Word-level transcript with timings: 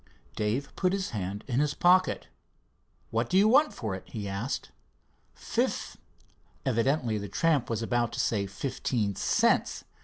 Dave 0.35 0.75
put 0.75 0.93
his 0.93 1.11
hand 1.11 1.43
in 1.47 1.59
his 1.59 1.75
pocket. 1.75 2.25
"What 3.11 3.29
do 3.29 3.37
you 3.37 3.47
want 3.47 3.71
for 3.71 3.93
it?" 3.93 4.01
he 4.07 4.27
asked. 4.27 4.71
Evidently 6.65 7.19
the 7.19 7.29
tramp 7.29 7.69
was 7.69 7.83
about 7.83 8.11
to 8.13 8.19
say 8.19 8.47
"fifteen 8.47 9.13
cents." 9.15 9.83